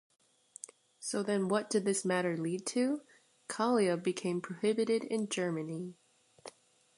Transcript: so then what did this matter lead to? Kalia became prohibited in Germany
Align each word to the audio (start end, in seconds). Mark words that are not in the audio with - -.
so 0.99 1.21
then 1.21 1.47
what 1.47 1.69
did 1.69 1.85
this 1.85 2.03
matter 2.03 2.35
lead 2.35 2.65
to? 2.65 3.01
Kalia 3.47 4.01
became 4.03 4.41
prohibited 4.41 5.03
in 5.03 5.29
Germany 5.29 5.93